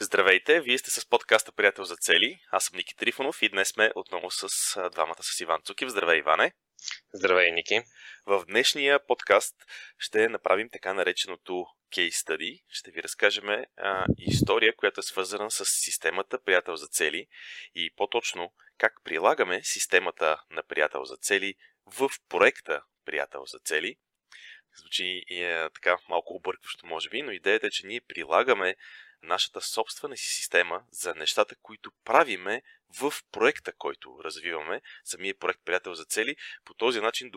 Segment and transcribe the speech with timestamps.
[0.00, 2.40] Здравейте, вие сте с подкаста Приятел за цели.
[2.50, 4.48] Аз съм Ники Трифонов и днес сме отново с
[4.90, 5.88] двамата с Иван Цукив.
[5.88, 6.52] Здравей, Иване!
[7.12, 7.82] Здравей, Ники!
[8.26, 9.54] В днешния подкаст
[9.98, 12.62] ще направим така нареченото case study.
[12.68, 17.26] Ще ви разкажем а, история, която е свързана с системата Приятел за цели
[17.74, 21.54] и по-точно как прилагаме системата на Приятел за цели
[21.86, 23.96] в проекта Приятел за цели.
[24.76, 28.76] Звучи е, така малко объркващо, може би, но идеята е, че ние прилагаме
[29.22, 32.62] нашата собствена си система за нещата, които правиме
[33.00, 36.36] в проекта, който развиваме, самия проект Приятел за цели.
[36.64, 37.30] По този начин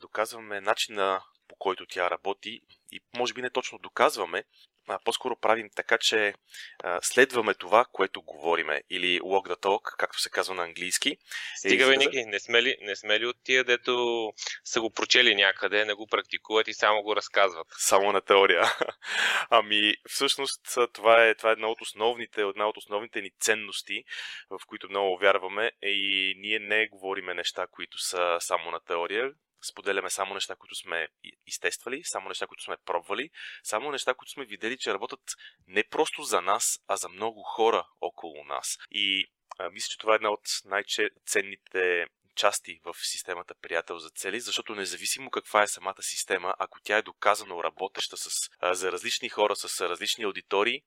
[0.00, 2.60] доказваме начина по който тя работи
[2.92, 4.44] и може би не точно доказваме,
[4.90, 6.34] а по-скоро правим така, че
[6.78, 11.16] а, следваме това, което говориме или walk the talk, както се казва на английски.
[11.56, 14.32] Стига, бе, Ники, не сме, ли, не сме ли от тия, дето
[14.64, 17.66] са го прочели някъде, не го практикуват и само го разказват?
[17.70, 18.62] Само на теория.
[19.50, 20.60] ами, всъщност,
[20.92, 24.04] това е, това е една от основните, една от основните ни ценности,
[24.50, 30.10] в които много вярваме и ние не говориме неща, които са само на теория, споделяме
[30.10, 31.08] само неща, които сме
[31.46, 33.30] изтествали, само неща, които сме пробвали,
[33.62, 35.20] само неща, които сме видели, че работят
[35.66, 38.76] не просто за нас, а за много хора около нас.
[38.90, 39.26] И
[39.58, 44.74] а, мисля, че това е една от най-ценните части в системата приятел за цели, защото
[44.74, 49.56] независимо каква е самата система, ако тя е доказано работеща с, а, за различни хора,
[49.56, 50.82] с различни аудитории,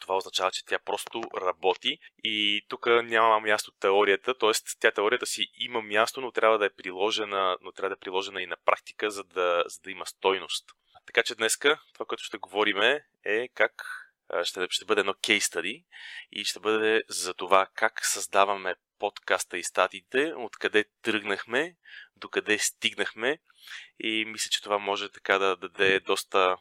[0.00, 4.50] това означава, че тя просто работи и тук няма място теорията, т.е.
[4.80, 8.42] тя теорията си има място, но трябва да е приложена, но трябва да е приложена
[8.42, 10.64] и на практика, за да, за да има стойност.
[11.06, 12.82] Така че днеска това, което ще говорим
[13.24, 13.72] е как
[14.42, 15.84] ще, ще бъде едно case study
[16.32, 21.76] и ще бъде за това как създаваме подкаста и статиите, откъде тръгнахме,
[22.16, 23.38] докъде стигнахме
[24.00, 26.56] и мисля, че това може така да даде доста,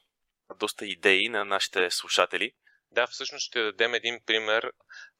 [0.59, 2.51] доста идеи на нашите слушатели.
[2.95, 4.71] Да, всъщност ще дадем един пример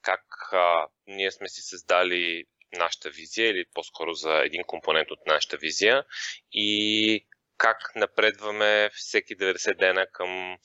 [0.02, 5.58] как а, ние сме си създали нашата визия или по-скоро за един компонент от нашата
[5.58, 6.06] визия
[6.52, 7.28] и
[7.58, 10.58] как напредваме всеки 90 дена към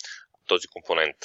[0.46, 1.16] този компонент.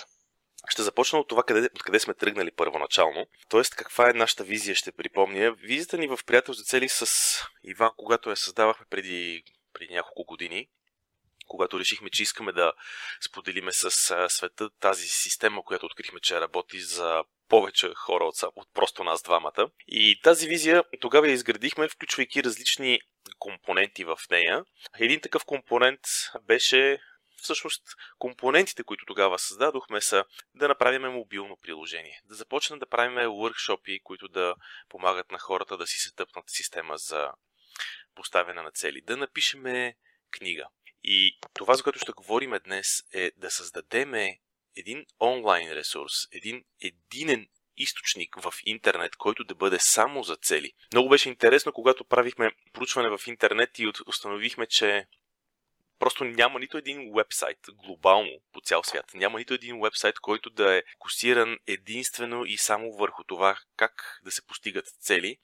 [0.69, 3.25] Ще започна от това, къде, откъде сме тръгнали първоначално.
[3.50, 5.52] Тоест, каква е нашата визия, ще припомня.
[5.52, 7.06] Визията ни в приятел за цели с
[7.63, 10.67] Иван, когато я създавахме преди, преди няколко години,
[11.47, 12.73] когато решихме, че искаме да
[13.25, 13.91] споделиме с
[14.29, 19.69] света тази система, която открихме, че работи за повече хора от, от просто нас двамата.
[19.88, 23.00] И тази визия тогава я изградихме, включвайки различни
[23.39, 24.66] компоненти в нея.
[25.00, 26.00] Един такъв компонент
[26.41, 27.00] беше
[27.45, 27.84] всъщност
[28.17, 34.28] компонентите, които тогава създадохме са да направим мобилно приложение, да започнем да правим workshop които
[34.28, 34.55] да
[34.89, 37.31] помагат на хората да си сетъпнат система за
[38.16, 39.95] поставяне на цели, да напишеме
[40.31, 40.67] книга,
[41.07, 44.13] и това, за което ще говорим днес, е да създадем
[44.75, 50.71] един онлайн ресурс, един единен източник в интернет, който да бъде само за цели.
[50.93, 55.07] Много беше интересно, когато правихме проучване в интернет и установихме, че
[56.00, 59.11] просто няма нито един вебсайт глобално по цял свят.
[59.13, 64.31] Няма нито един вебсайт, който да е косиран единствено и само върху това как да
[64.31, 65.38] се постигат цели.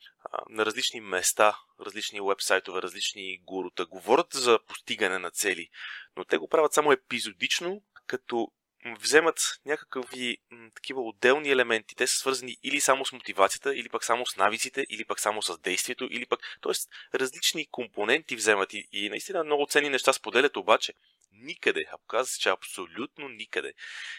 [0.50, 5.70] На различни места, различни вебсайтове, различни гурута говорят за постигане на цели,
[6.16, 8.52] но те го правят само епизодично, като
[9.00, 11.96] вземат някакви м, такива отделни елементи.
[11.96, 15.42] Те са свързани или само с мотивацията, или пък само с навиците, или пък само
[15.42, 16.40] с действието, или пък...
[16.62, 20.94] Тоест, различни компоненти вземат и, и наистина много ценни неща споделят, обаче
[21.32, 23.74] никъде, а показва се, че абсолютно никъде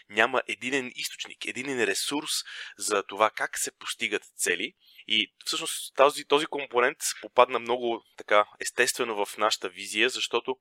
[0.09, 2.31] няма единен източник, единен ресурс
[2.77, 4.73] за това как се постигат цели.
[5.07, 10.57] И всъщност този, този компонент попадна много така естествено в нашата визия, защото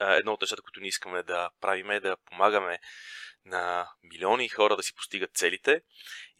[0.00, 2.78] едно от нещата, които ние искаме да правим е да помагаме
[3.44, 5.82] на милиони хора да си постигат целите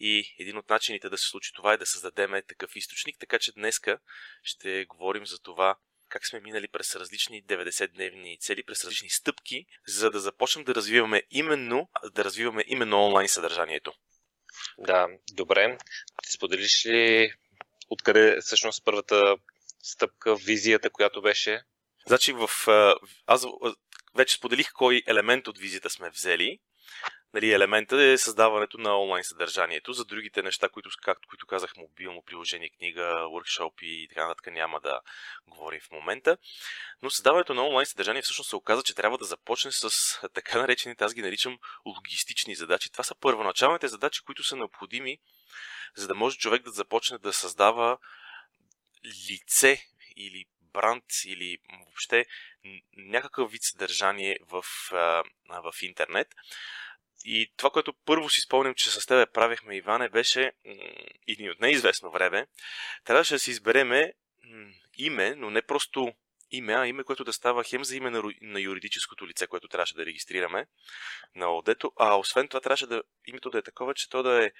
[0.01, 3.53] и един от начините да се случи това е да създадем такъв източник, така че
[3.53, 3.99] днеска
[4.43, 5.77] ще говорим за това
[6.09, 11.23] как сме минали през различни 90-дневни цели, през различни стъпки, за да започнем да развиваме
[11.31, 13.93] именно, да развиваме именно онлайн съдържанието.
[14.79, 15.79] Да, добре.
[16.23, 17.33] Ти споделиш ли
[17.89, 19.37] откъде всъщност първата
[19.83, 21.63] стъпка, визията, която беше
[22.07, 22.49] Значи в...
[23.27, 23.47] Аз
[24.15, 26.59] вече споделих кой елемент от визията сме взели.
[27.35, 29.93] Нали, елемента е създаването на онлайн съдържанието.
[29.93, 34.81] За другите неща, които, както които казах, мобилно приложение, книга, workshop и така нататък няма
[34.81, 35.01] да
[35.47, 36.37] говорим в момента.
[37.03, 39.91] Но създаването на онлайн съдържание всъщност се оказа, че трябва да започне с
[40.35, 42.93] така наречените, аз ги наричам логистични задачи.
[42.93, 45.19] Това са първоначалните задачи, които са необходими,
[45.97, 47.99] за да може човек да започне да създава
[49.31, 49.85] лице
[50.17, 52.27] или бранд или въобще
[52.97, 54.65] някакъв вид съдържание в,
[55.51, 56.29] в интернет.
[57.25, 60.53] И това, което първо си спомням, че с тебе правихме, Иване, беше
[61.27, 62.47] и от неизвестно време,
[63.05, 64.13] трябваше да си избереме
[64.97, 66.15] име, но не просто
[66.51, 69.95] име, а име, което да става хем за име на, на юридическото лице, което трябваше
[69.95, 70.67] да регистрираме
[71.35, 74.51] на ОДето, а освен това трябваше да името да е такова, че то да е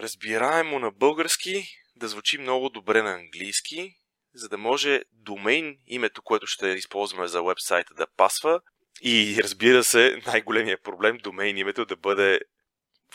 [0.00, 3.96] разбираемо на български, да звучи много добре на английски,
[4.34, 8.60] за да може домейн, името, което ще използваме за вебсайта да пасва
[9.02, 12.40] и разбира се, най-големия проблем, домейн името да бъде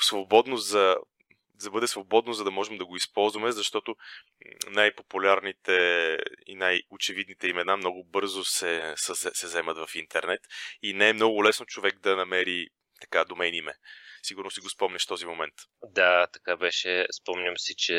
[0.01, 0.95] свободно за
[1.63, 3.95] да бъде свободно, за да можем да го използваме, защото
[4.67, 10.41] най-популярните и най-очевидните имена много бързо се, се, се вземат в интернет
[10.81, 12.67] и не е много лесно човек да намери
[13.01, 13.73] така домен име.
[14.23, 15.53] Сигурно си го спомняш този момент.
[15.83, 17.05] Да, така беше.
[17.21, 17.95] Спомням си, че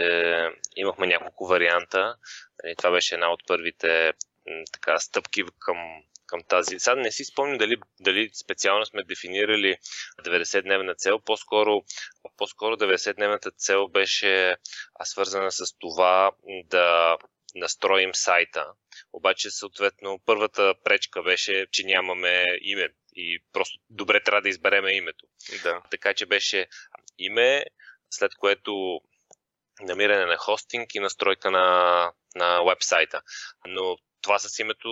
[0.76, 2.16] имахме няколко варианта.
[2.64, 4.12] Нали, това беше една от първите
[4.72, 6.78] така, стъпки към към тази.
[6.78, 9.76] Сега не си спомням дали, дали специално сме дефинирали
[10.22, 11.82] 90-дневна цел, по-скоро,
[12.36, 14.56] по-скоро 90-дневната цел беше
[15.04, 16.32] свързана с това
[16.64, 17.18] да
[17.54, 18.66] настроим сайта.
[19.12, 25.26] Обаче, съответно, първата пречка беше, че нямаме име и просто добре трябва да избереме името.
[25.62, 25.82] Да.
[25.90, 26.66] Така че беше
[27.18, 27.64] име,
[28.10, 29.00] след което
[29.82, 33.22] намиране на хостинг и настройка на, на вебсайта.
[33.66, 34.90] Но това с името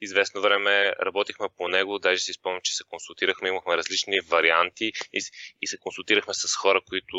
[0.00, 5.20] известно време работихме по него, даже си спомням, че се консултирахме, имахме различни варианти и,
[5.62, 7.18] и се консултирахме с хора, които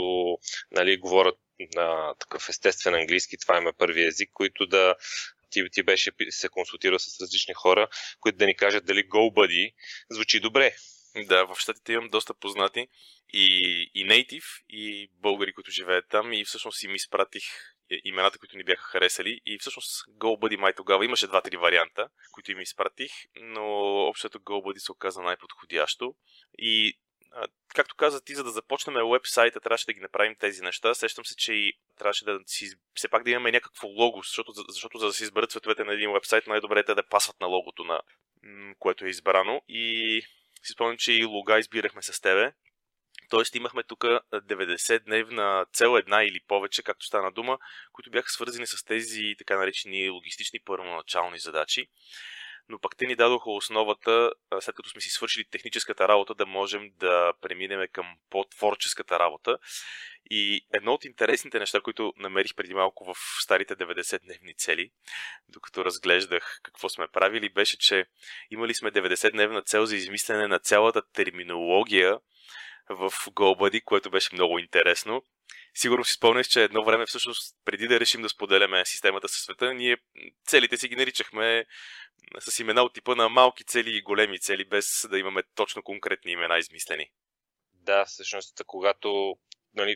[0.71, 1.35] нали, говорят
[1.75, 4.95] на такъв естествен английски, това има първи език, които да
[5.49, 7.87] ти, ти беше се консултирал с различни хора,
[8.19, 9.73] които да ни кажат дали GoBuddy
[10.09, 10.75] звучи добре.
[11.15, 12.87] Да, в щатите имам доста познати
[13.33, 17.43] и, и native, и българи, които живеят там и всъщност им изпратих
[18.03, 19.41] имената, които ни бяха харесали.
[19.45, 23.65] И всъщност GoBuddy май тогава имаше два-три варианта, които им изпратих, но
[24.07, 26.15] общото GoBuddy се оказа най-подходящо.
[26.57, 26.97] И
[27.75, 30.93] както каза ти, за да започнем вебсайта, трябваше да ги направим тези неща.
[30.93, 34.97] Сещам се, че и трябваше да си, все пак да имаме някакво лого, защото, защото
[34.97, 37.83] за да се изберат цветовете на един вебсайт, най-добре е те да пасват на логото,
[37.83, 38.01] на
[38.79, 39.61] което е избрано.
[39.67, 40.21] И
[40.63, 42.53] си спомням, че и лога избирахме с тебе.
[43.31, 43.99] Тоест имахме тук
[44.33, 47.57] 90-дневна цел една или повече, както стана дума,
[47.91, 51.87] които бяха свързани с тези така наречени логистични първоначални задачи.
[52.69, 56.89] Но пък те ни дадоха основата, след като сме си свършили техническата работа, да можем
[56.95, 59.57] да преминем към по-творческата работа.
[60.29, 64.91] И едно от интересните неща, които намерих преди малко в старите 90-дневни цели,
[65.49, 68.05] докато разглеждах какво сме правили, беше, че
[68.49, 72.19] имали сме 90-дневна цел за измислене на цялата терминология
[72.95, 75.23] в GoBuddy, което беше много интересно.
[75.73, 79.73] Сигурно си спомняш, че едно време всъщност преди да решим да споделяме системата със света,
[79.73, 79.97] ние
[80.47, 81.65] целите си ги наричахме
[82.39, 86.31] с имена от типа на малки цели и големи цели, без да имаме точно конкретни
[86.31, 87.11] имена измислени.
[87.73, 89.35] Да, всъщност, когато
[89.73, 89.95] нали,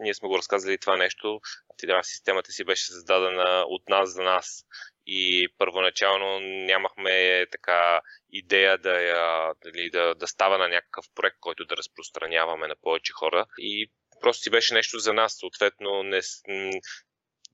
[0.00, 1.40] ние сме го разказали това нещо,
[1.84, 4.64] да, системата си беше създадена от нас за нас
[5.06, 8.00] и първоначално нямахме така
[8.32, 13.12] идея да, я, дали, да, да става на някакъв проект, който да разпространяваме на повече
[13.12, 15.36] хора и просто си беше нещо за нас.
[15.38, 16.20] Съответно, не,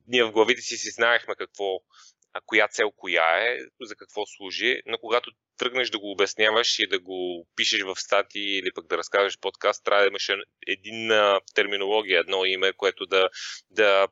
[0.06, 1.80] ние в главите си си знаехме какво,
[2.32, 6.86] а коя цел коя е, за какво служи, но когато тръгнеш да го обясняваш и
[6.86, 10.30] да го пишеш в статии или пък да разказваш подкаст, трябва да имаш
[10.66, 11.10] един
[11.54, 13.28] терминология, едно име, което да,
[13.70, 14.08] да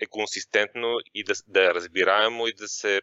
[0.00, 3.00] е консистентно и да, да е разбираемо и да се,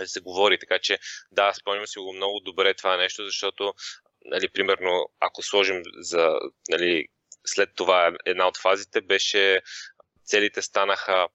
[0.00, 0.58] да се говори.
[0.58, 0.98] Така че
[1.30, 3.74] да, спомням си го много добре това нещо, защото
[4.24, 7.08] нали, примерно, ако сложим за нали,
[7.46, 9.62] след това една от фазите беше
[10.24, 11.28] целите станаха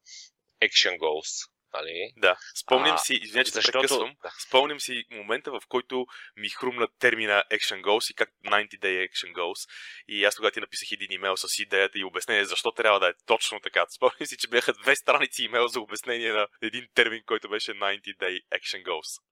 [0.62, 1.50] action goals.
[1.74, 2.12] Нали?
[2.16, 3.78] Да, спомням а, си, извиня, че защото...
[3.78, 4.32] прекъсвам, да.
[4.48, 9.32] спомням си момента, в който ми хрумна термина Action Goals и как 90 Day Action
[9.32, 9.68] Goals.
[10.08, 13.12] И аз тогава ти написах един имейл с идеята и обяснение защо трябва да е
[13.26, 13.86] точно така.
[13.88, 18.16] Спомням си, че бяха две страници имейл за обяснение на един термин, който беше 90
[18.16, 19.22] Day Action Goals.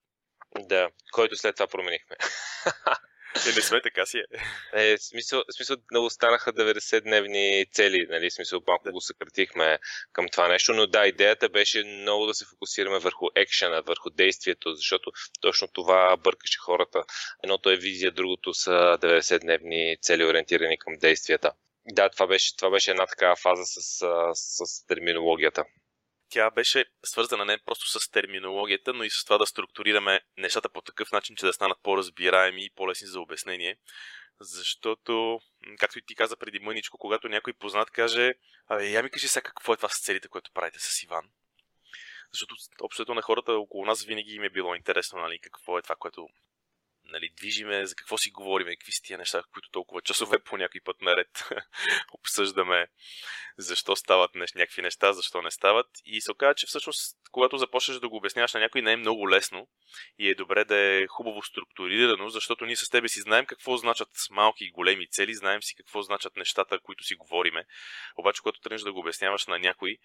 [0.59, 2.17] Да, който след това променихме.
[3.35, 4.93] Е, не сме, така си е.
[4.93, 8.31] е смисъл, смисъл много станаха 90-дневни цели, нали?
[8.31, 8.93] Смисъл, малко да.
[8.93, 9.79] го съкратихме
[10.13, 14.75] към това нещо, но да, идеята беше много да се фокусираме върху екшена, върху действието,
[14.75, 17.03] защото точно това бъркаше хората.
[17.45, 21.53] Едното е визия, другото са 90-дневни цели, ориентирани към действията.
[21.87, 23.81] Да, това беше, това беше една такава фаза с,
[24.35, 25.65] с, с терминологията
[26.33, 30.81] тя беше свързана не просто с терминологията, но и с това да структурираме нещата по
[30.81, 33.77] такъв начин, че да станат по-разбираеми и по-лесни за обяснение.
[34.41, 35.41] Защото,
[35.79, 38.35] както и ти каза преди мъничко, когато някой познат каже,
[38.69, 41.25] абе, я ми кажи сега какво е това с целите, което правите с Иван.
[42.33, 45.97] Защото общото на хората около нас винаги им е било интересно, нали, какво е това,
[45.97, 46.29] което
[47.05, 50.81] нали, движиме, за какво си говорим, какви са тия неща, които толкова часове по някой
[50.81, 51.49] път наред
[52.13, 52.89] обсъждаме,
[53.59, 55.87] защо стават нещ, някакви неща, защо не стават.
[56.05, 59.31] И се оказа, че всъщност, когато започнеш да го обясняваш на някой, не е много
[59.31, 59.69] лесно
[60.19, 64.09] и е добре да е хубаво структурирано, защото ние с тебе си знаем какво значат
[64.31, 67.65] малки и големи цели, знаем си какво значат нещата, които си говориме.
[68.17, 69.97] Обаче, когато тръгнеш да го обясняваш на някой,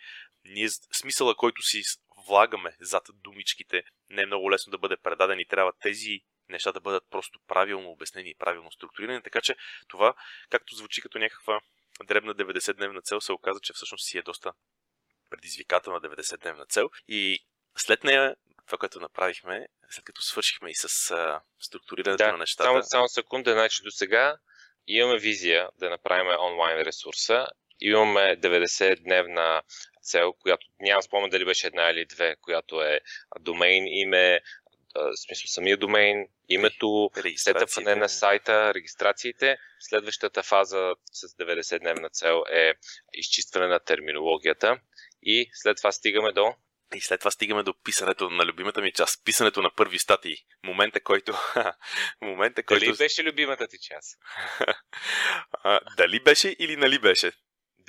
[0.45, 0.69] ние
[1.01, 1.81] смисъла, който си
[2.27, 6.79] влагаме зад думичките, не е много лесно да бъде предаден и трябва тези неща да
[6.79, 9.55] бъдат просто правилно обяснени и правилно структурирани, така че
[9.87, 10.13] това,
[10.49, 11.61] както звучи като някаква
[12.03, 14.53] дребна 90-дневна цел, се оказа, че всъщност си е доста
[15.29, 17.45] предизвикателна 90-дневна цел и
[17.77, 18.35] след нея,
[18.65, 22.69] това, което направихме, след като свършихме и с а, структурирането да, на нещата.
[22.69, 24.37] Само, само секунда, значи до сега
[24.87, 27.47] имаме визия да направим онлайн ресурса,
[27.79, 29.61] имаме 90-дневна
[30.01, 32.99] цел, която нямам спомен дали беше една или две, която е
[33.39, 34.41] домейн име,
[34.99, 39.57] в смисъл самия домейн, името, сетъпване на сайта, регистрациите.
[39.79, 42.73] Следващата фаза с 90-дневна цел е
[43.13, 44.79] изчистване на терминологията
[45.21, 46.53] и след това стигаме до
[46.95, 49.25] и след това стигаме до писането на любимата ми част.
[49.25, 50.35] Писането на първи статии.
[50.63, 51.33] Момента, който...
[52.21, 52.85] момента, който...
[52.85, 54.17] Дали беше любимата ти част?
[55.51, 57.31] а, дали беше или нали беше?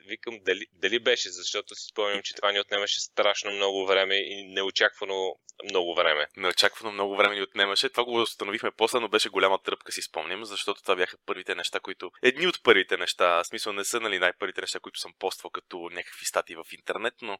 [0.08, 4.52] Викам дали, дали беше, защото си спомням, че това ни отнемаше страшно много време и
[4.54, 5.34] неочаквано
[5.64, 6.26] много време.
[6.36, 7.88] Неочаквано много време ни отнемаше.
[7.88, 11.80] Това го установихме после, но беше голяма тръпка, си спомням, защото това бяха първите неща,
[11.80, 12.10] които...
[12.22, 15.78] Едни от първите неща, в смисъл не са нали, най-първите неща, които съм поствал като
[15.92, 17.38] някакви статии в интернет, но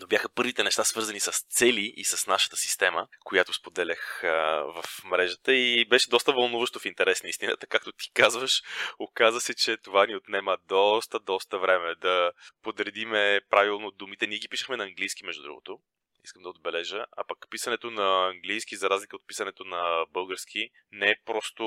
[0.00, 4.28] но бяха първите неща свързани с цели и с нашата система, която споделях а,
[4.62, 7.66] в мрежата и беше доста вълнуващо в интерес на истината.
[7.66, 8.62] Както ти казваш,
[8.98, 12.32] оказа се, че това ни отнема доста, доста време да
[12.62, 14.26] подредиме правилно думите.
[14.26, 15.78] Ние ги пишехме на английски, между другото.
[16.24, 17.06] Искам да отбележа.
[17.16, 21.64] А пък писането на английски, за разлика от писането на български, не е просто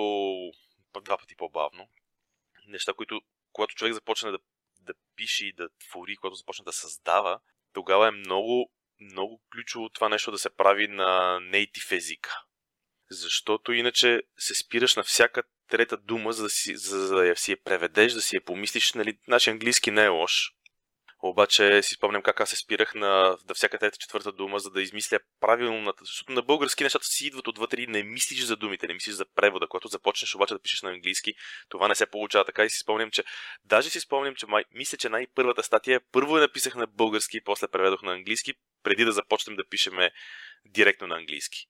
[1.01, 1.89] два пъти по-бавно.
[2.67, 4.39] Неща, които, когато човек започне да
[4.87, 7.39] да пише и да твори, когато започне да създава,
[7.77, 12.41] тогава е много, много ключово това нещо да се прави на нейтив езика.
[13.09, 17.51] Защото иначе се спираш на всяка трета дума, за да, си, за да я си
[17.51, 18.93] я преведеш, да си я помислиш.
[18.93, 20.51] Нали, нашия английски не е лош.
[21.23, 24.81] Обаче си спомням как аз се спирах на, на всяка трета четвърта дума, за да
[24.81, 26.05] измисля правилната.
[26.05, 29.25] Защото на български нещата си идват отвътре и не мислиш за думите, не мислиш за
[29.25, 29.67] превода.
[29.67, 31.33] Когато започнеш обаче да пишеш на английски,
[31.69, 33.23] това не се получава така и си спомням, че
[33.65, 37.67] даже си спомням, че май, мисля, че най-първата статия първо я написах на български, после
[37.67, 40.11] преведох на английски, преди да започнем да пишеме
[40.65, 41.67] директно на английски.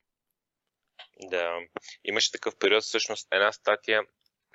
[1.20, 1.60] Да,
[2.04, 4.02] имаше такъв период, всъщност една статия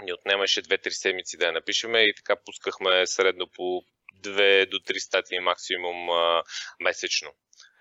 [0.03, 3.83] ни отнемаше 2-3 седмици да я напишеме и така пускахме средно по
[4.15, 6.43] две до три статии максимум а,
[6.81, 7.33] месечно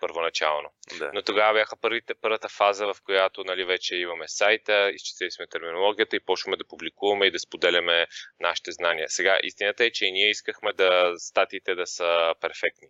[0.01, 0.69] първоначално.
[0.99, 1.11] Да.
[1.13, 6.15] Но тогава бяха първите, първата фаза, в която нали, вече имаме сайта, изчислили сме терминологията
[6.15, 8.07] и почваме да публикуваме и да споделяме
[8.39, 9.09] нашите знания.
[9.09, 12.87] Сега, истината е, че и ние искахме да статиите да са перфектни.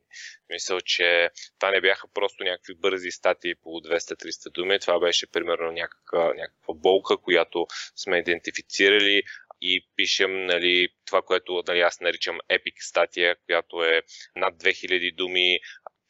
[0.50, 1.30] Мисля, че
[1.60, 6.74] това не бяха просто някакви бързи статии по 200-300 думи, това беше примерно някаква, някаква
[6.74, 9.24] болка, която сме идентифицирали,
[9.62, 14.02] и пишем нали, това, което нали, аз наричам епик статия, която е
[14.36, 15.60] над 2000 думи,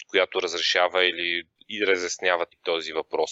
[0.09, 3.31] която разрешава или и разяснява този въпрос.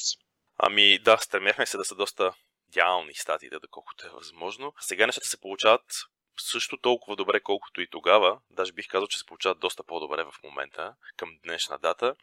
[0.58, 2.34] Ами да, стремяхме се да са доста
[2.70, 4.74] идеални статиите, доколкото е възможно.
[4.80, 5.86] Сега нещата се получават
[6.40, 8.40] също толкова добре, колкото и тогава.
[8.50, 12.16] Даже бих казал, че се получават доста по-добре в момента, към днешна дата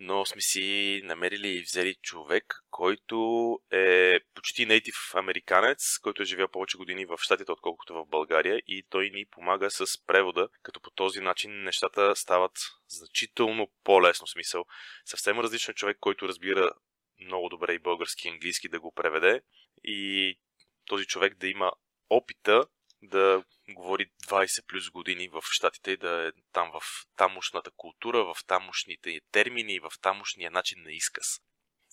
[0.00, 6.48] но сме си намерили и взели човек, който е почти нейтив американец, който е живял
[6.48, 10.90] повече години в Штатите, отколкото в България и той ни помага с превода, като по
[10.90, 12.52] този начин нещата стават
[12.88, 14.64] значително по-лесно смисъл.
[15.04, 16.72] Съвсем различен човек, който разбира
[17.20, 19.42] много добре и български и английски да го преведе
[19.84, 20.38] и
[20.86, 21.72] този човек да има
[22.10, 22.66] опита
[23.02, 26.82] да говори 20 плюс години в Штатите и да е там в
[27.16, 31.26] тамошната култура, в тамошните термини в тамошния начин на изказ.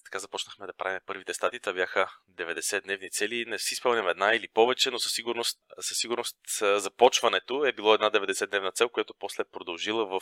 [0.07, 1.59] Така започнахме да правим първите статии.
[1.59, 3.45] Това бяха 90-дневни цели.
[3.45, 8.11] Не си спомням една или повече, но със сигурност, със сигурност започването е било една
[8.11, 10.21] 90-дневна цел, която после е продължила в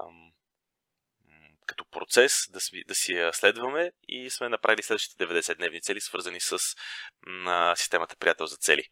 [0.00, 0.32] ам,
[1.66, 6.40] като процес да, си, да си я следваме и сме направили следващите 90-дневни цели, свързани
[6.40, 6.58] с
[7.26, 8.88] на системата приятел за цели.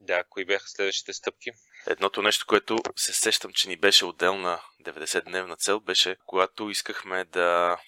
[0.00, 1.50] Да, кои бяха следващите стъпки?
[1.86, 7.78] Едното нещо, което се сещам, че ни беше отделна 90-дневна цел, беше когато искахме да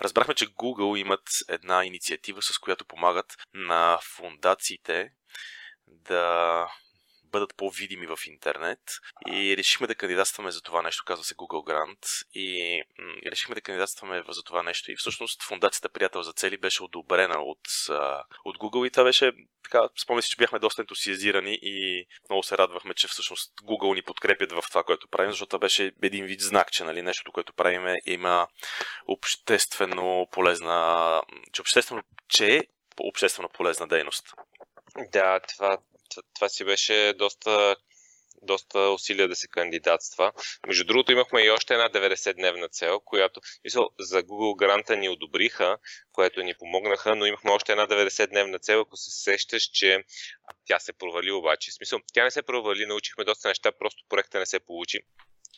[0.00, 5.12] Разбрахме, че Google имат една инициатива, с която помагат на фундациите
[5.86, 6.66] да
[7.32, 8.80] бъдат по-видими в интернет.
[9.26, 12.26] И решихме да кандидатстваме за това нещо, казва се Google Grant.
[12.34, 14.92] И, м- решихме да кандидатстваме за това нещо.
[14.92, 17.60] И всъщност фундацията Приятел за цели беше одобрена от,
[18.44, 18.86] от Google.
[18.86, 23.08] И това беше така, спомня си, че бяхме доста ентусиазирани и много се радвахме, че
[23.08, 26.84] всъщност Google ни подкрепят в това, което правим, защото това беше един вид знак, че
[26.84, 28.48] нали, нещото, което правим има
[29.06, 31.22] обществено полезна,
[31.52, 32.62] че обществено, че е
[33.00, 34.34] обществено полезна дейност.
[35.12, 35.78] Да, това,
[36.34, 37.76] това си беше доста
[38.42, 40.32] доста усилия да се кандидатства.
[40.66, 45.78] Между другото, имахме и още една 90-дневна цел, която мисъл, за Google гранта ни одобриха,
[46.12, 50.04] което ни помогнаха, но имахме още една 90-дневна цел, ако се сещаш, че
[50.66, 51.70] тя се провали обаче.
[51.70, 55.00] В смисъл, тя не се провали, научихме доста неща, просто проекта не се получи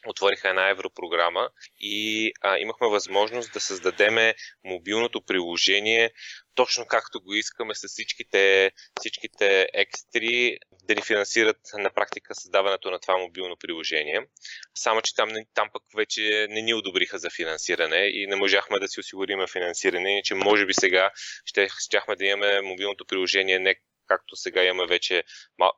[0.06, 4.34] отвориха една европрограма и а, имахме възможност да създадеме
[4.64, 6.10] мобилното приложение
[6.54, 12.98] точно както го искаме с всичките, всичките екстри да ни финансират на практика създаването на
[12.98, 14.26] това мобилно приложение.
[14.74, 18.88] Само, че там, там пък вече не ни одобриха за финансиране и не можахме да
[18.88, 21.10] си осигурим финансиране, че може би сега
[21.44, 23.74] ще, щяхме да имаме мобилното приложение не
[24.06, 25.24] както сега имаме вече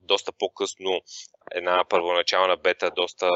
[0.02, 1.00] доста по-късно
[1.50, 3.28] една първоначална бета, доста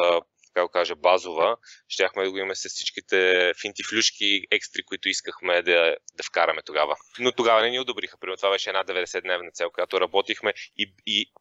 [0.54, 1.56] така го кажа, базова,
[1.88, 6.96] щяхме да го имаме с всичките финтифлюшки, екстри, които искахме да, да вкараме тогава.
[7.18, 8.18] Но тогава не ни одобриха.
[8.20, 11.32] Примерно това беше една 90-дневна цел, която работихме и, и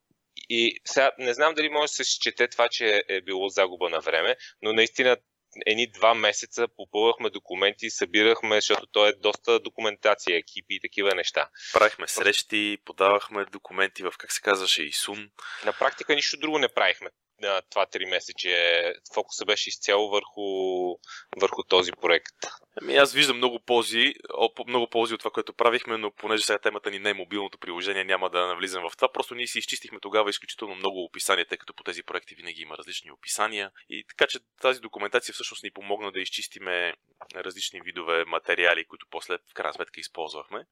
[0.50, 4.00] и сега не знам дали може да се счете това, че е било загуба на
[4.00, 5.18] време, но наистина
[5.66, 11.50] едни два месеца попълвахме документи, събирахме, защото то е доста документация, екипи и такива неща.
[11.74, 15.30] Правихме срещи, подавахме документи в, как се казваше, ИСУН.
[15.66, 17.10] На практика нищо друго не правихме
[17.70, 18.94] това три месече.
[19.14, 20.42] Фокуса беше изцяло върху,
[21.42, 22.36] върху този проект.
[22.82, 24.14] Ами аз виждам много ползи,
[24.68, 28.04] много ползи от това, което правихме, но понеже сега темата ни не е мобилното приложение,
[28.04, 29.12] няма да навлизам в това.
[29.12, 32.78] Просто ние си изчистихме тогава изключително много описания, тъй като по тези проекти винаги има
[32.78, 33.72] различни описания.
[33.90, 36.94] И така че тази документация всъщност ни помогна да изчистиме
[37.36, 40.66] различни видове материали, които после в крайна сметка използвахме.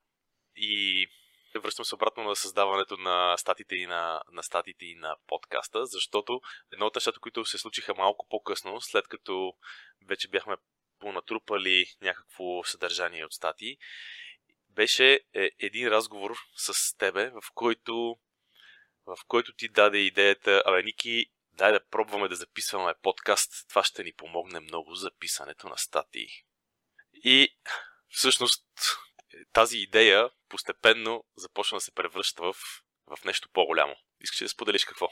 [0.56, 1.08] И
[1.60, 6.42] връщам се обратно на създаването на статите и на, на статите и на подкаста, защото
[6.74, 9.54] едно от нещата, които се случиха малко по-късно, след като
[10.08, 10.56] вече бяхме
[11.00, 13.78] понатрупали някакво съдържание от статии,
[14.70, 18.16] беше е, един разговор с тебе, в който,
[19.06, 24.04] в който ти даде идеята, абе, Ники, дай да пробваме да записваме подкаст, това ще
[24.04, 26.28] ни помогне много за писането на статии.
[27.14, 27.58] И
[28.10, 28.66] всъщност
[29.54, 32.56] тази идея постепенно започна да се превръща в,
[33.08, 33.96] в нещо по-голямо.
[34.22, 35.10] Искаш да споделиш какво?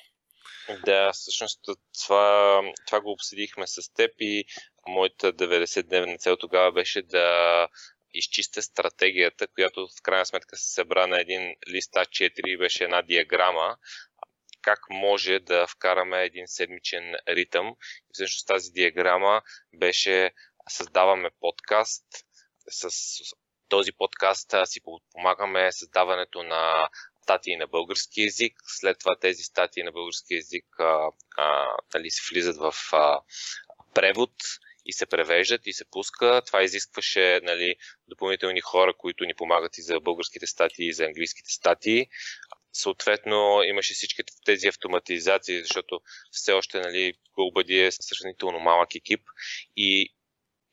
[0.85, 1.59] Да, всъщност
[2.03, 4.45] това, това го обсъдихме с теб и
[4.87, 7.67] моята 90-дневна цел тогава беше да
[8.13, 13.01] изчистя стратегията, която в крайна сметка се събра на един лист А4 и беше една
[13.01, 13.77] диаграма,
[14.61, 17.67] как може да вкараме един седмичен ритъм.
[18.09, 19.41] И всъщност тази диаграма
[19.73, 20.31] беше
[20.69, 22.05] създаваме подкаст
[22.69, 22.89] с
[23.69, 24.81] този подкаст си
[25.13, 26.89] помагаме създаването на
[27.21, 28.53] статии на български язик.
[28.65, 33.19] След това тези статии на български язик а, а, нали, се влизат в а,
[33.93, 34.31] превод
[34.85, 36.41] и се превеждат и се пуска.
[36.45, 37.75] Това изискваше нали,
[38.07, 42.07] допълнителни хора, които ни помагат и за българските статии, и за английските статии.
[42.73, 46.01] Съответно, имаше всички тези автоматизации, защото
[46.31, 49.21] все още нали, GoBuddy е сравнително малък екип
[49.77, 50.13] и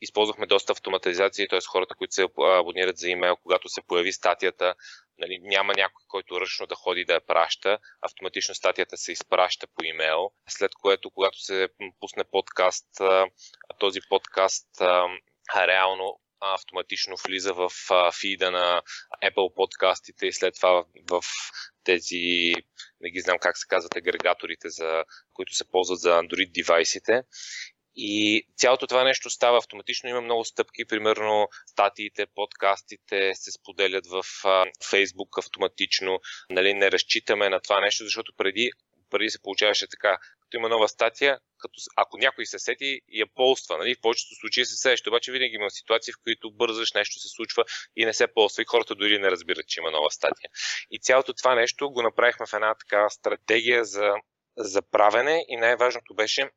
[0.02, 1.58] използвахме доста автоматизации, т.е.
[1.68, 4.74] хората, които се абонират за имейл, когато се появи статията,
[5.18, 7.78] нали, няма някой, който ръчно да ходи да я праща.
[8.00, 11.68] Автоматично статията се изпраща по имейл, след което, когато се
[12.00, 12.86] пусне подкаст,
[13.78, 14.68] този подкаст
[15.56, 17.70] реално автоматично влиза в
[18.20, 18.82] фида на
[19.24, 21.22] Apple подкастите и след това в
[21.84, 22.52] тези,
[23.00, 27.22] не ги знам как се казват, агрегаторите, за, които се ползват за Android девайсите.
[27.96, 30.10] И цялото това нещо става автоматично.
[30.10, 30.84] Има много стъпки.
[30.84, 34.24] Примерно статиите, подкастите се споделят в
[34.90, 36.20] Фейсбук автоматично.
[36.50, 38.70] Нали, не разчитаме на това нещо, защото преди,
[39.10, 40.18] преди се получаваше така.
[40.40, 43.78] Като има нова статия, като, ако някой се сети, я полства.
[43.78, 43.94] Нали?
[43.94, 45.10] В повечето случаи се сеща.
[45.10, 47.64] Обаче винаги има ситуации, в които бързаш, нещо се случва
[47.96, 48.62] и не се ползва.
[48.62, 50.50] И хората дори не разбират, че има нова статия.
[50.90, 54.14] И цялото това нещо го направихме в една така стратегия за,
[54.56, 56.50] за правене и най-важното беше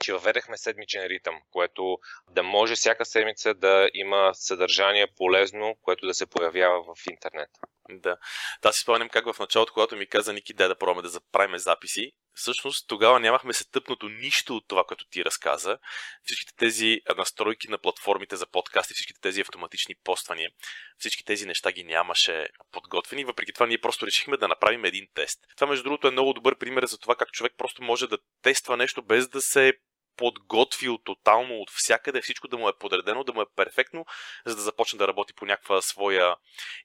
[0.00, 1.98] че въведахме седмичен ритъм, което
[2.30, 7.50] да може всяка седмица да има съдържание полезно, което да се появява в интернет.
[7.90, 8.16] Да.
[8.62, 11.58] Да, си спомням как в началото, когато ми каза Ники, дай да пробваме да заправим
[11.58, 15.78] записи, всъщност тогава нямахме сетъпното нищо от това, което ти разказа.
[16.24, 20.50] Всичките тези настройки на платформите за подкасти, всичките тези автоматични поствания,
[20.98, 23.24] всички тези неща ги нямаше подготвени.
[23.24, 25.40] Въпреки това ние просто решихме да направим един тест.
[25.56, 28.76] Това между другото е много добър пример за това как човек просто може да тества
[28.76, 29.72] нещо без да се
[30.16, 34.06] подготвил тотално от всякъде, всичко да му е подредено, да му е перфектно,
[34.46, 36.36] за да започне да работи по някаква своя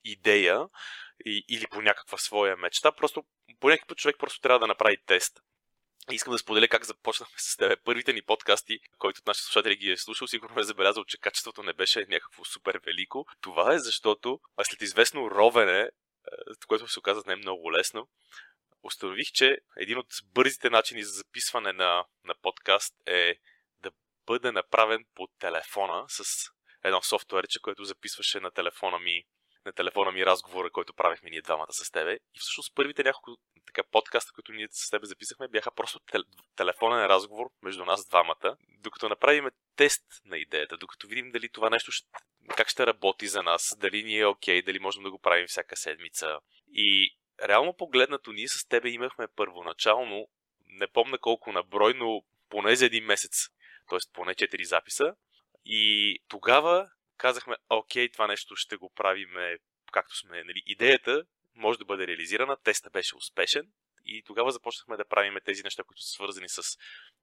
[0.04, 0.68] идея
[1.26, 2.92] и, или по някаква своя мечта.
[2.92, 3.24] Просто
[3.60, 5.40] по някакъв път човек просто трябва да направи тест.
[6.12, 7.76] Искам да споделя как започнахме с тебе.
[7.76, 11.64] Първите ни подкасти, който от нашите слушатели ги е слушал, сигурно е забелязал, че качеството
[11.64, 13.26] не беше някакво супер велико.
[13.42, 15.90] Това е защото след известно ровене, е,
[16.68, 18.08] което се оказа не е много лесно,
[18.84, 23.36] установих, че един от бързите начини за записване на, на подкаст е
[23.82, 23.92] да
[24.26, 26.24] бъде направен по телефона с
[26.84, 29.24] едно софтуерче, което записваше на телефона ми
[29.66, 32.14] на телефона ми разговора, който правихме ние двамата с тебе.
[32.14, 36.24] И всъщност първите няколко така подкаста, които ние с тебе записахме, бяха просто тел-
[36.56, 41.92] телефонен разговор между нас двамата, докато направим тест на идеята, докато видим дали това нещо
[41.92, 42.08] ще,
[42.58, 45.48] как ще работи за нас, дали ни е окей, okay, дали можем да го правим
[45.48, 46.40] всяка седмица.
[46.74, 50.28] И реално погледнато, ние с тебе имахме първоначално,
[50.68, 53.48] не помна колко на брой, но поне за един месец,
[53.90, 54.00] т.е.
[54.14, 55.16] поне 4 записа.
[55.66, 59.58] И тогава казахме, окей, това нещо ще го правиме
[59.92, 60.44] както сме.
[60.44, 61.24] Нали, идеята
[61.56, 63.68] може да бъде реализирана, теста беше успешен
[64.06, 66.62] и тогава започнахме да правим тези неща, които са свързани с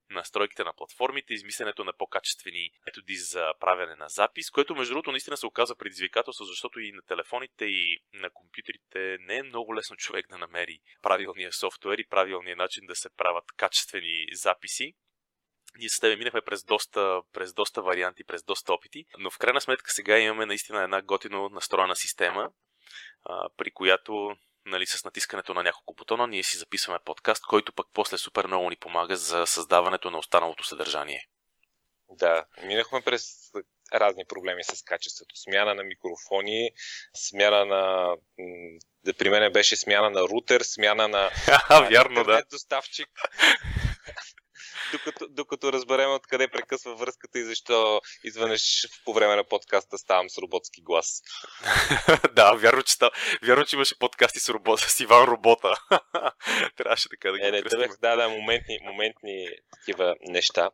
[0.09, 5.37] настройките на платформите, измисленето на по-качествени методи за правене на запис, което между другото наистина
[5.37, 10.25] се оказа предизвикателство, защото и на телефоните и на компютрите не е много лесно човек
[10.29, 14.93] да намери правилния софтуер и правилния начин да се правят качествени записи.
[15.77, 19.61] Ние с тебе минахме през доста, през доста варианти, през доста опити, но в крайна
[19.61, 22.51] сметка сега имаме наистина една готино настроена система,
[23.57, 28.17] при която нали, с натискането на няколко бутона ние си записваме подкаст, който пък после
[28.17, 31.27] супер много ни помага за създаването на останалото съдържание.
[32.09, 33.23] Да, минахме през
[33.93, 35.35] разни проблеми с качеството.
[35.35, 36.71] Смяна на микрофони,
[37.15, 38.15] смяна на...
[39.03, 41.31] Да, при мен беше смяна на рутер, смяна на...
[41.89, 42.43] Вярно, да.
[42.51, 43.09] доставчик
[44.91, 48.61] докато, докато разберем откъде прекъсва връзката и защо изведнъж
[49.05, 51.21] по време на подкаста ставам с роботски глас.
[52.33, 53.13] да, вярно, че, став...
[53.43, 54.79] вярно, че имаше подкасти с, робот...
[54.79, 55.75] с Иван Робота.
[56.77, 60.69] Трябваше така да ги е, не, не, Да, да, моментни, моментни такива неща.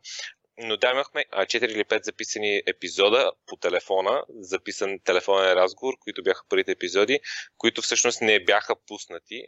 [0.58, 6.42] Но да, имахме 4 или 5 записани епизода по телефона, записан телефонен разговор, които бяха
[6.48, 7.20] първите епизоди,
[7.58, 9.42] които всъщност не бяха пуснати.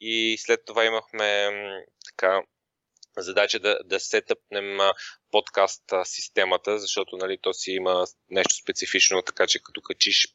[0.00, 1.50] И след това имахме
[2.06, 2.42] така
[3.16, 4.78] задача да, да сетъпнем
[5.30, 10.28] подкаст системата, защото нали, то си има нещо специфично, така че като качиш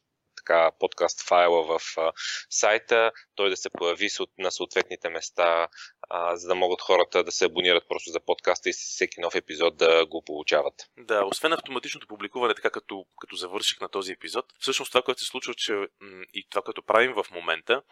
[0.48, 2.12] така, подкаст файла в а,
[2.50, 4.08] сайта, той да се появи
[4.38, 5.68] на съответните места,
[6.08, 9.76] а, за да могат хората да се абонират просто за подкаста и всеки нов епизод
[9.76, 10.74] да го получават.
[10.98, 15.26] Да, освен автоматичното публикуване, така като, като завърших на този епизод, всъщност това, което се
[15.26, 15.72] случва, че
[16.34, 17.82] и това, което правим в момента,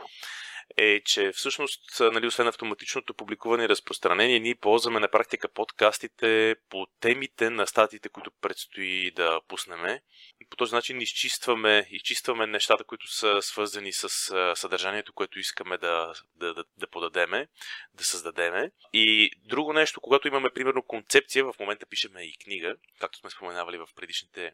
[0.76, 6.86] е, че всъщност, нали, освен автоматичното публикуване и разпространение, ние ползваме на практика подкастите по
[7.00, 10.02] темите на статиите, които предстои да пуснеме.
[10.50, 14.08] По този начин изчистваме, изчистваме нещата, които са свързани с
[14.56, 17.48] съдържанието, което искаме да, да, да, да подадеме,
[17.94, 18.70] да създадеме.
[18.92, 23.78] И друго нещо, когато имаме, примерно, концепция, в момента пишеме и книга, както сме споменавали
[23.78, 24.52] в предишните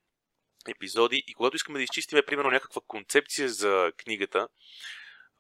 [0.69, 4.49] епизоди, и когато искаме да изчистиме, примерно, някаква концепция за книгата,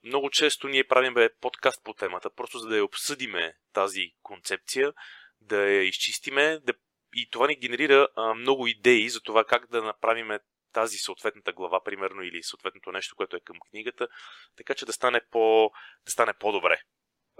[0.04, 4.92] много често ние правим бе, подкаст по темата, просто за да я обсъдиме тази концепция,
[5.40, 6.72] да я изчистиме да...
[7.14, 10.30] и това ни генерира а, много идеи за това как да направим
[10.72, 14.08] тази съответната глава, примерно, или съответното нещо, което е към книгата,
[14.56, 15.70] така че да стане, по,
[16.06, 16.80] да стане по-добре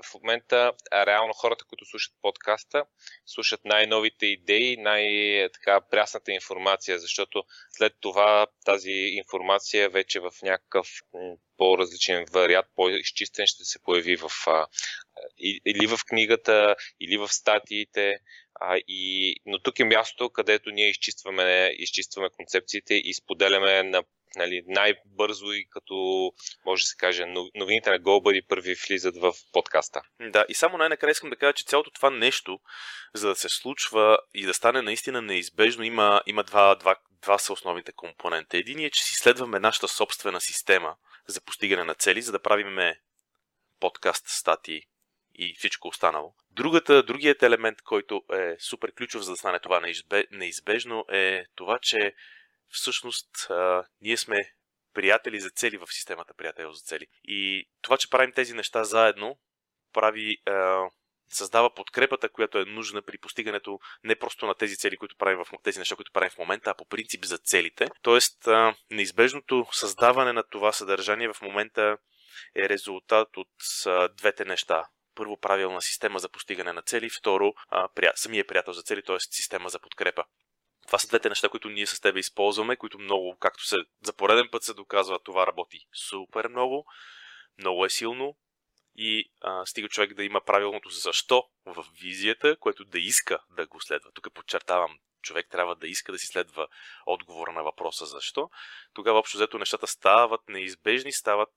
[0.03, 2.85] в момента реално хората, които слушат подкаста,
[3.27, 10.89] слушат най-новите идеи, най-прясната информация, защото след това тази информация вече в някакъв
[11.57, 14.31] по-различен вариант, по-изчистен ще се появи в,
[15.67, 18.19] или в книгата, или в статиите.
[18.55, 24.03] А, и, но тук е място, където ние изчистваме, изчистваме концепциите и споделяме на
[24.37, 26.31] нали, най-бързо и като,
[26.67, 30.03] може да се каже, новините на GoBuddy първи влизат в подкаста.
[30.21, 32.59] Да, и само най-накрая искам да кажа, че цялото това нещо,
[33.15, 37.53] за да се случва и да стане наистина неизбежно, има, има два, два, два са
[37.53, 38.57] основните компонента.
[38.57, 43.01] Един е, че си следваме нашата собствена система за постигане на цели, за да правиме
[43.81, 44.83] подкаст, статии
[45.35, 46.35] и всичко останало.
[46.51, 49.83] Другата, другият елемент, който е супер ключов за да стане това
[50.31, 52.15] неизбежно е това, че
[52.73, 54.53] всъщност а, ние сме
[54.95, 57.07] приятели за цели в системата приятел за цели.
[57.25, 59.39] И това, че правим тези неща заедно,
[59.93, 60.89] прави а,
[61.29, 65.63] създава подкрепата, която е нужна при постигането не просто на тези цели, които правим в
[65.63, 67.89] тези неща, които правим в момента, а по принцип за целите.
[68.03, 68.49] Тоест,
[68.91, 71.99] неизбежното създаване на това съдържание в момента
[72.57, 73.49] е резултат от
[74.17, 79.03] двете неща първо правилна система за постигане на цели, второ а, самия приятел за цели,
[79.03, 79.17] т.е.
[79.21, 80.25] система за подкрепа.
[80.93, 84.49] Това са двете неща, които ние с тебе използваме, които много, както се за пореден
[84.53, 86.87] път се доказва, това работи супер много,
[87.59, 88.37] много е силно
[88.97, 93.81] и а, стига човек да има правилното защо в визията, което да иска да го
[93.81, 94.11] следва.
[94.13, 96.67] Тук подчертавам човек трябва да иска да си следва
[97.07, 98.51] отговора на въпроса защо,
[98.95, 101.55] тогава общо взето нещата стават неизбежни, стават,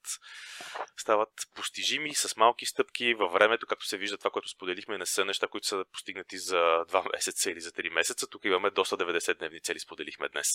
[0.98, 5.26] стават постижими с малки стъпки във времето, както се вижда това, което споделихме, не са
[5.26, 8.28] неща, които са постигнати за 2 месеца или за 3 месеца.
[8.28, 10.48] Тук имаме доста 90 дневни цели, споделихме днес.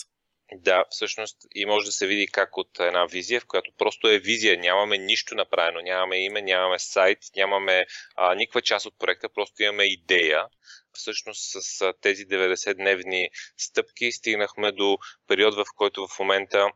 [0.53, 4.18] Да, всъщност и може да се види как от една визия, в която просто е
[4.18, 9.62] визия, нямаме нищо направено, нямаме име, нямаме сайт, нямаме а, никаква част от проекта, просто
[9.62, 10.46] имаме идея.
[10.92, 16.70] Всъщност с тези 90-дневни стъпки стигнахме до период, в който в момента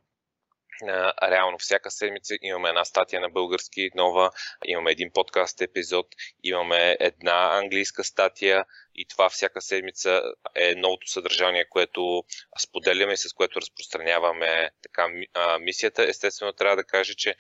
[1.23, 4.31] реално всяка седмица имаме една статия на български нова,
[4.65, 6.07] имаме един подкаст епизод,
[6.43, 10.23] имаме една английска статия и това всяка седмица
[10.55, 12.25] е новото съдържание, което
[12.59, 15.09] споделяме и с което разпространяваме така
[15.61, 16.09] мисията.
[16.09, 17.35] Естествено трябва да кажа, че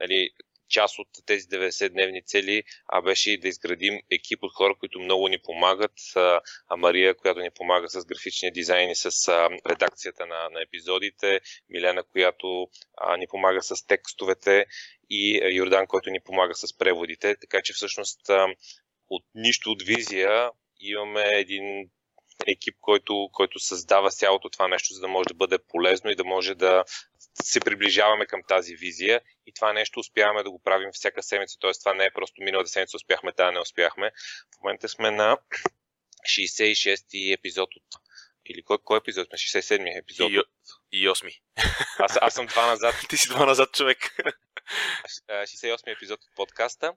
[0.00, 0.30] нали,
[0.70, 5.28] част от тези 90-дневни цели а беше и да изградим екип от хора, които много
[5.28, 5.92] ни помагат.
[6.16, 6.40] А,
[6.76, 9.28] Мария, която ни помага с графичния дизайн и с
[9.66, 14.66] редакцията на, на епизодите, Милена, която а, ни помага с текстовете
[15.10, 17.36] и Йордан, който ни помага с преводите.
[17.40, 18.46] Така че всъщност а,
[19.10, 21.90] от нищо от визия имаме един
[22.46, 26.24] екип, който, който създава цялото това нещо, за да може да бъде полезно и да
[26.24, 26.84] може да
[27.42, 31.58] се приближаваме към тази визия и това нещо успяваме да го правим всяка седмица.
[31.60, 31.70] Т.е.
[31.72, 34.10] това не е просто миналата седмица успяхме, тази не успяхме.
[34.56, 35.38] В момента сме на
[36.36, 38.02] 66-ти епизод от
[38.46, 39.38] или кой, кой епизод сме?
[39.38, 40.30] 67-ми епизод.
[40.30, 40.42] И,
[40.92, 41.32] и 8-ми.
[41.98, 42.94] Аз, аз съм два назад.
[43.08, 43.98] Ти си два назад човек.
[45.28, 46.94] 68-ми епизод от подкаста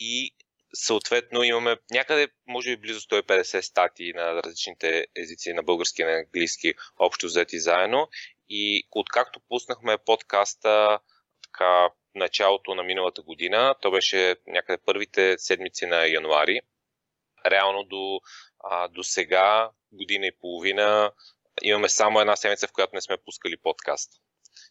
[0.00, 0.34] и
[0.74, 6.12] съответно имаме някъде, може би близо 150 статии на различните езици, на български и на
[6.12, 8.08] английски, общо взети заедно.
[8.48, 10.98] И откакто пуснахме подкаста
[11.42, 16.60] така, началото на миналата година, то беше някъде първите седмици на януари,
[17.46, 18.20] реално до,
[18.64, 21.12] а, до сега, година и половина,
[21.62, 24.12] имаме само една седмица, в която не сме пускали подкаст.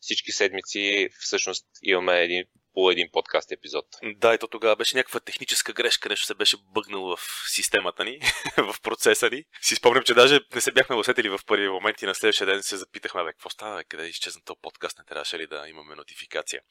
[0.02, 3.86] Всички седмици всъщност имаме един по един подкаст епизод.
[4.04, 8.20] Да, и то тогава беше някаква техническа грешка, нещо се беше бъгнало в системата ни,
[8.58, 9.44] в процеса ни.
[9.62, 12.64] Си спомням, че даже не се бяхме усетили в първи момент и на следващия ден
[12.64, 15.68] се запитахме, бе, какво става, бе, къде е изчезна този подкаст, не трябваше ли да
[15.68, 16.62] имаме нотификация.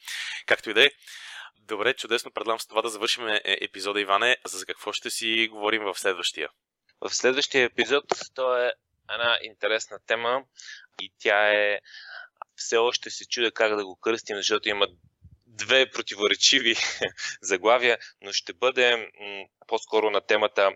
[0.46, 0.90] Както и да е.
[1.58, 4.36] Добре, чудесно, предлагам с това да завършим е, епизода, Иване.
[4.46, 6.48] За какво ще си говорим в следващия?
[7.00, 8.72] В следващия епизод то е
[9.12, 10.42] една интересна тема
[11.00, 11.80] и тя е
[12.56, 14.86] все още се чудя как да го кръстим, защото има
[15.54, 16.76] две противоречиви
[17.42, 19.10] заглавия, но ще бъде
[19.66, 20.72] по-скоро на темата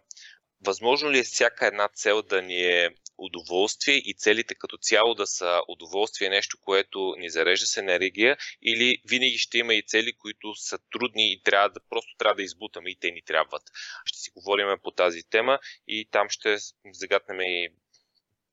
[0.60, 5.26] Възможно ли е всяка една цел да ни е удоволствие и целите като цяло да
[5.26, 10.54] са удоволствие, нещо, което ни зарежда с енергия, или винаги ще има и цели, които
[10.54, 13.62] са трудни и трябва да просто трябва да избутаме и те ни трябват.
[14.04, 16.56] Ще си говорим по тази тема и там ще
[16.92, 17.68] загатнем и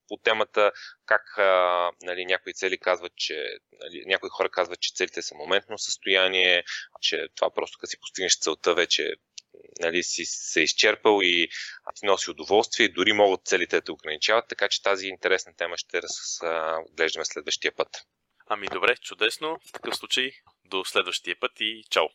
[0.08, 0.72] по темата
[1.06, 3.48] как а, нали, някои цели казват, че
[3.80, 6.64] нали, някои хора казват, че целите са моментно състояние,
[7.02, 9.14] че това просто като си постигнеш целта вече
[9.80, 11.48] нали, си се изчерпал и
[11.96, 16.02] ти носи удоволствие, дори могат целите да те ограничават, така че тази интересна тема ще
[16.02, 17.90] разглеждаме следващия път.
[18.48, 19.58] Ами добре, чудесно.
[19.70, 20.32] В такъв случай
[20.66, 22.06] до следващия път и чао!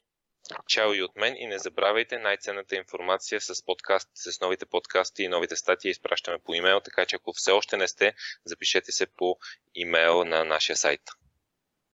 [0.68, 5.28] Чао и от мен и не забравяйте най-ценната информация с подкаст, с новите подкасти и
[5.28, 9.36] новите статии изпращаме по имейл, така че ако все още не сте, запишете се по
[9.74, 11.00] имейл на нашия сайт.